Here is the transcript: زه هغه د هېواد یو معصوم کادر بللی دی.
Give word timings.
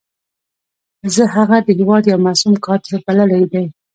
زه 1.15 1.23
هغه 1.35 1.57
د 1.65 1.67
هېواد 1.79 2.03
یو 2.11 2.19
معصوم 2.25 2.53
کادر 2.65 2.93
بللی 3.05 3.43
دی. 3.51 3.65